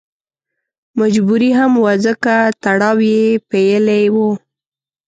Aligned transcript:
مجبوري 0.99 1.51
هم 1.59 1.71
وه 1.83 1.93
ځکه 2.05 2.33
تړاو 2.63 2.97
یې 3.11 3.21
پېیلی 3.49 4.03
و. 4.13 4.15